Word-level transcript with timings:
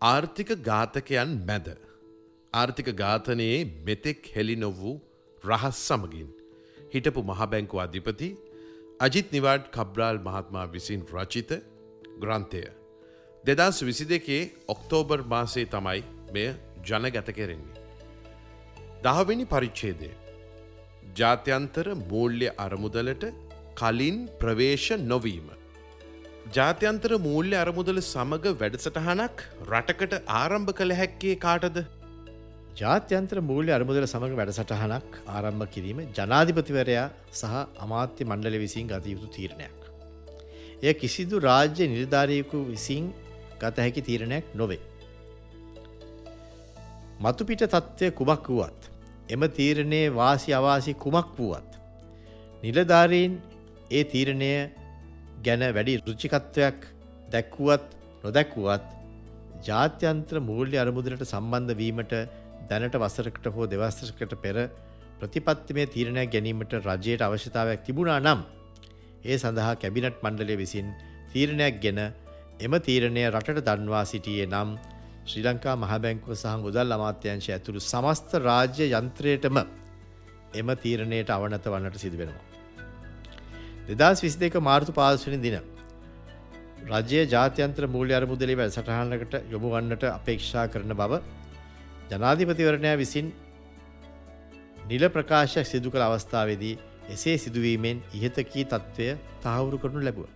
ආර්ථික 0.00 0.50
ඝාතකයන් 0.68 1.30
මැද. 1.46 1.68
ආර්ථික 2.52 2.88
ඝාතනයේ 2.96 3.64
මෙතෙක් 3.86 4.28
හෙළි 4.34 4.56
නො 4.56 4.70
වූ 4.70 5.00
රහස් 5.44 5.78
සමගින්. 5.88 6.28
හිටපු 6.94 7.22
මහබැංකු 7.30 7.80
අධිපති 7.84 8.28
අජිත් 9.00 9.32
නිවාඩ් 9.32 9.64
කබ්‍රාල් 9.76 10.18
මහත්මා 10.18 10.70
විසින් 10.74 11.02
රචිත 11.14 11.50
ග්‍රන්ථය. 12.22 12.62
දෙදස් 13.44 13.82
විසි 13.82 14.04
දෙකේ 14.04 14.42
ඔක්තෝබර් 14.68 15.20
මාසේ 15.34 15.66
තමයි 15.74 16.00
මෙය 16.32 16.48
ජනගත 16.86 17.28
කෙරෙන්නේ. 17.38 17.84
දහවෙනි 19.04 19.44
පරිච්ඡේදය. 19.44 20.10
ජාත්‍යන්තර 21.18 21.86
මූල්‍ය 22.10 22.48
අරමුදලට 22.66 23.24
කලින් 23.74 24.18
ප්‍රවේශ 24.40 24.90
නොවීම. 25.10 25.48
ජාත්‍යන්තර 26.56 27.10
මූල්‍ය 27.24 27.54
අරමුදල 27.62 27.98
සමඟ 28.00 28.54
වැඩසටහනක් 28.60 29.40
රටකට 29.70 30.14
ආරම්භ 30.36 30.70
කළ 30.78 30.92
හැක්කේ 31.00 31.34
කාටද 31.42 31.76
ජාත්‍යන්ත්‍ර 32.80 33.40
මූල්‍ය 33.48 33.72
අරමුදල 33.76 34.06
සමඟ 34.06 34.36
වැඩසටහනක් 34.38 35.18
ආරම්භ 35.34 35.66
කිරීම 35.74 35.98
ජනාධිපතිවරයා 36.18 37.04
සහ 37.32 37.58
අමාත්‍ය 37.86 38.28
මණ්ඩල 38.30 38.56
විසින් 38.64 38.88
ගත 38.92 39.12
යුතු 39.14 39.28
තීරණයක්. 39.36 39.78
එය 40.82 40.94
කිසිදු 41.02 41.42
රාජ්‍ය 41.48 41.90
නිර්ධාරයකු 41.94 42.62
විසින් 42.70 43.12
ගත 43.60 43.84
හැකි 43.84 44.06
තීරණයක් 44.08 44.48
නොවේ. 44.54 44.80
මතුපිට 47.20 47.66
තත්ත්වය 47.66 48.12
කුමක් 48.12 48.48
වුවත්. 48.48 48.80
එම 49.28 49.48
තීරණයේ 49.52 50.08
වාසි 50.14 50.56
අවාසි 50.60 50.94
කුමක් 50.96 51.30
වුවත්. 51.38 51.70
නිලධාරීන් 52.62 53.40
ඒ 53.90 54.04
තීරණය 54.06 54.52
ගැන 55.44 55.62
වැඩි 55.74 55.94
රුචිකත්වයක් 56.00 56.78
දැක්වුවත් 57.30 57.86
නොදැක්වුවත් 58.24 58.86
ජාත්‍යන්ත්‍ර 59.64 60.36
මූල්‍ය 60.40 60.76
අරමුදලට 60.78 61.24
සම්බන්ධ 61.24 61.78
වීමට 61.80 62.14
දැනට 62.70 62.96
වසරකට 62.96 63.46
හෝ 63.54 63.66
දෙවස්තරකට 63.66 64.34
පෙර 64.44 64.56
ප්‍රතිපත්තිමේ 65.20 65.86
තීරණයක් 65.88 66.30
ගැනීමට 66.34 66.74
රජයට 66.80 67.22
අවශ්‍යතාවයක් 67.22 67.82
තිබුණා 67.86 68.20
නම් 68.20 68.40
ඒ 69.24 69.36
සඳහා 69.36 69.74
කැබිනට් 69.76 70.22
මණ්ඩලය 70.24 70.56
විසින් 70.56 70.92
තීරණයක් 71.32 71.80
ගෙන 71.80 72.00
එම 72.60 72.74
තීරණය 72.80 73.24
රටට 73.28 73.66
දන්වා 73.68 74.04
සිටියේ 74.04 74.46
නම් 74.46 74.70
ශ්‍රී 75.24 75.44
ලංකා 75.46 75.76
මහබැංකුව 75.76 76.34
සහ 76.34 76.54
මුදල් 76.58 76.94
අමාත්‍යංශය 76.96 77.50
ඇතුළු 77.52 77.80
සමස්ත 77.82 78.30
රාජ්‍ය 78.40 78.86
යන්ත්‍රයටම 78.92 79.58
එම 80.54 80.68
තීරණයට 80.82 81.30
අවනත 81.30 81.66
වන්නට 81.66 81.98
සිදුවෙනවා. 81.98 82.44
දෙදස් 83.90 84.22
විසි 84.22 84.38
දෙක 84.38 84.54
මාර්තු 84.60 84.92
පාසනි 84.92 85.40
දින. 85.40 85.60
රජය 86.86 87.20
ජාත්‍යන්ත්‍ර 87.26 87.86
මූල්‍ය 87.86 88.12
අරමුදලි 88.12 88.54
වැල් 88.54 88.70
සටහනකට 88.70 89.34
යොමු 89.50 89.68
වන්නට 89.74 90.04
අපේක්ෂා 90.08 90.66
කරන 90.68 90.92
බව 90.94 91.20
ජනාධිපතිවරණය 92.10 92.92
විසින් 92.96 93.32
නිල 94.88 95.04
ප්‍රකාශයක් 95.08 95.66
සිදු 95.66 95.90
කළ 95.90 96.04
අවස්ථාවේදී 96.06 96.74
එසේ 97.08 97.36
සිදුවීමෙන් 97.38 98.02
ඉහතකී 98.14 98.64
තත්ත්වය 98.64 99.08
තහවුරු 99.42 99.78
කරනු 99.78 100.00
ලැබුව. 100.00 100.28